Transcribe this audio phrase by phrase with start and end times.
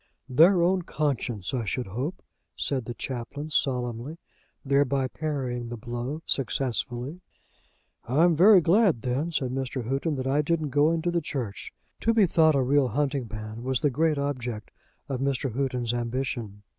[0.27, 2.23] "Their own conscience, I should hope,"
[2.55, 4.17] said the Chaplain, solemnly,
[4.65, 7.21] thereby parrying the blow successfully.
[8.05, 9.83] "I am very glad, then," said Mr.
[9.87, 13.61] Houghton, "that I didn't go into the Church." To be thought a real hunting man
[13.61, 14.71] was the great object
[15.07, 15.53] of Mr.
[15.53, 16.63] Houghton's ambition.